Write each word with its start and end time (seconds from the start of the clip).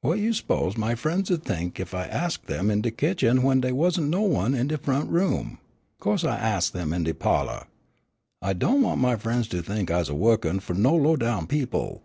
What 0.00 0.20
you 0.20 0.32
s'pose 0.32 0.78
my 0.78 0.94
frien's 0.94 1.28
'u'd 1.30 1.44
think 1.44 1.78
ef 1.78 1.92
I'd 1.92 2.08
ax 2.08 2.38
'em 2.48 2.70
in 2.70 2.80
de 2.80 2.90
kitchen 2.90 3.36
w'en 3.40 3.60
dey 3.60 3.72
wasn't 3.72 4.08
no 4.08 4.22
one 4.22 4.54
in 4.54 4.68
de 4.68 4.78
front 4.78 5.10
room? 5.10 5.58
Co'se 6.00 6.24
I 6.24 6.34
ax 6.34 6.74
'em 6.74 6.94
in 6.94 7.04
de 7.04 7.12
pa'lor. 7.12 7.66
I 8.40 8.54
do' 8.54 8.72
want 8.74 9.02
my 9.02 9.16
frien's 9.16 9.48
to 9.48 9.60
think 9.62 9.90
I's 9.90 10.10
wo'kin' 10.10 10.60
fu' 10.60 10.72
no 10.72 10.96
low 10.96 11.16
down 11.16 11.46
people. 11.46 12.00